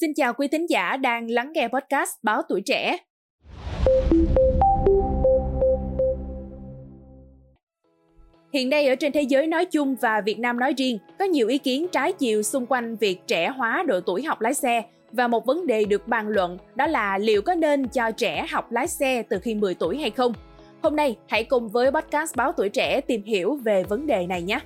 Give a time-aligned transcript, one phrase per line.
[0.00, 2.96] Xin chào quý thính giả đang lắng nghe podcast Báo Tuổi Trẻ.
[8.52, 11.48] Hiện nay ở trên thế giới nói chung và Việt Nam nói riêng, có nhiều
[11.48, 15.28] ý kiến trái chiều xung quanh việc trẻ hóa độ tuổi học lái xe và
[15.28, 18.86] một vấn đề được bàn luận đó là liệu có nên cho trẻ học lái
[18.86, 20.32] xe từ khi 10 tuổi hay không.
[20.82, 24.42] Hôm nay, hãy cùng với podcast Báo Tuổi Trẻ tìm hiểu về vấn đề này
[24.42, 24.58] nhé.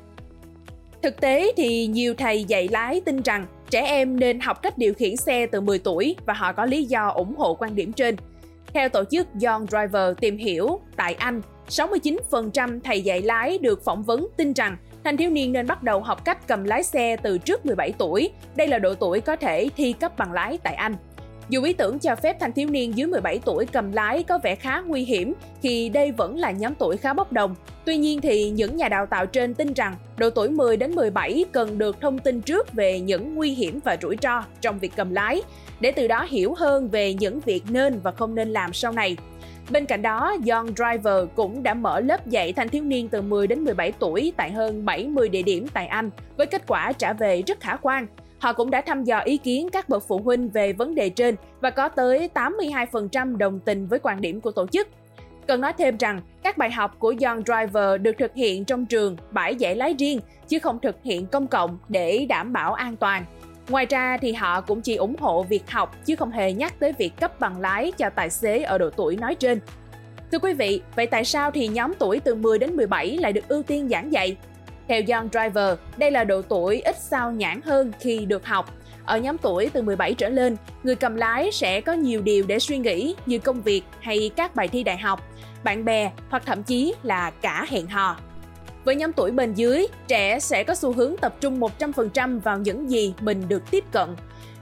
[1.03, 4.95] Thực tế thì nhiều thầy dạy lái tin rằng trẻ em nên học cách điều
[4.95, 8.17] khiển xe từ 10 tuổi và họ có lý do ủng hộ quan điểm trên.
[8.75, 14.03] Theo tổ chức Young Driver tìm hiểu, tại Anh, 69% thầy dạy lái được phỏng
[14.03, 17.39] vấn tin rằng thanh thiếu niên nên bắt đầu học cách cầm lái xe từ
[17.39, 18.31] trước 17 tuổi.
[18.57, 20.96] Đây là độ tuổi có thể thi cấp bằng lái tại Anh.
[21.49, 24.55] Dù ý tưởng cho phép thanh thiếu niên dưới 17 tuổi cầm lái có vẻ
[24.55, 27.55] khá nguy hiểm thì đây vẫn là nhóm tuổi khá bốc đồng.
[27.89, 31.45] Tuy nhiên thì những nhà đào tạo trên tin rằng độ tuổi 10 đến 17
[31.53, 35.14] cần được thông tin trước về những nguy hiểm và rủi ro trong việc cầm
[35.14, 35.42] lái
[35.81, 39.17] để từ đó hiểu hơn về những việc nên và không nên làm sau này.
[39.70, 43.47] Bên cạnh đó, Young Driver cũng đã mở lớp dạy thanh thiếu niên từ 10
[43.47, 47.42] đến 17 tuổi tại hơn 70 địa điểm tại Anh với kết quả trả về
[47.47, 48.06] rất khả quan.
[48.39, 51.34] Họ cũng đã thăm dò ý kiến các bậc phụ huynh về vấn đề trên
[51.61, 54.89] và có tới 82% đồng tình với quan điểm của tổ chức.
[55.48, 59.16] Cần nói thêm rằng, các bài học của John Driver được thực hiện trong trường,
[59.30, 63.24] bãi dạy lái riêng, chứ không thực hiện công cộng để đảm bảo an toàn.
[63.68, 66.92] Ngoài ra thì họ cũng chỉ ủng hộ việc học chứ không hề nhắc tới
[66.92, 69.60] việc cấp bằng lái cho tài xế ở độ tuổi nói trên.
[70.32, 73.48] Thưa quý vị, vậy tại sao thì nhóm tuổi từ 10 đến 17 lại được
[73.48, 74.36] ưu tiên giảng dạy?
[74.88, 78.74] Theo John Driver, đây là độ tuổi ít sao nhãn hơn khi được học.
[79.09, 82.59] Ở nhóm tuổi từ 17 trở lên, người cầm lái sẽ có nhiều điều để
[82.59, 85.23] suy nghĩ như công việc hay các bài thi đại học,
[85.64, 88.17] bạn bè hoặc thậm chí là cả hẹn hò.
[88.84, 92.91] Với nhóm tuổi bên dưới, trẻ sẽ có xu hướng tập trung 100% vào những
[92.91, 94.09] gì mình được tiếp cận.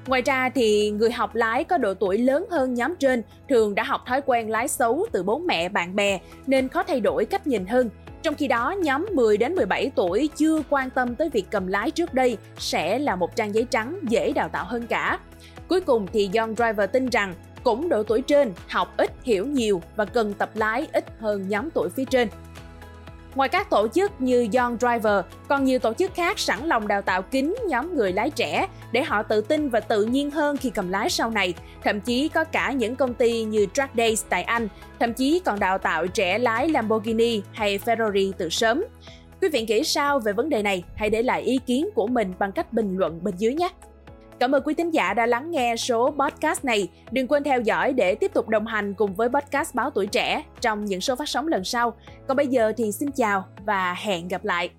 [0.07, 3.83] Ngoài ra thì người học lái có độ tuổi lớn hơn nhóm trên thường đã
[3.83, 7.47] học thói quen lái xấu từ bố mẹ, bạn bè nên khó thay đổi cách
[7.47, 7.91] nhìn hơn.
[8.27, 11.91] Trong khi đó, nhóm 10 đến 17 tuổi chưa quan tâm tới việc cầm lái
[11.91, 15.19] trước đây sẽ là một trang giấy trắng dễ đào tạo hơn cả.
[15.69, 17.35] Cuối cùng thì John Driver tin rằng
[17.65, 21.71] cũng độ tuổi trên học ít hiểu nhiều và cần tập lái ít hơn nhóm
[21.71, 22.29] tuổi phía trên.
[23.37, 27.03] Ngoài các tổ chức như Young Driver, còn nhiều tổ chức khác sẵn lòng đào
[27.03, 30.71] tạo kín nhóm người lái trẻ để họ tự tin và tự nhiên hơn khi
[30.71, 31.55] cầm lái sau này.
[31.85, 34.69] Thậm chí có cả những công ty như Track Days tại Anh,
[35.01, 38.85] thậm chí còn đào tạo trẻ lái Lamborghini hay Ferrari từ sớm.
[39.41, 40.85] Quý vị nghĩ sao về vấn đề này?
[40.95, 43.69] Hãy để lại ý kiến của mình bằng cách bình luận bên dưới nhé!
[44.41, 46.89] Cảm ơn quý thính giả đã lắng nghe số podcast này.
[47.11, 50.45] Đừng quên theo dõi để tiếp tục đồng hành cùng với podcast Báo Tuổi Trẻ
[50.61, 51.95] trong những số phát sóng lần sau.
[52.29, 54.71] Còn bây giờ thì xin chào và hẹn gặp lại.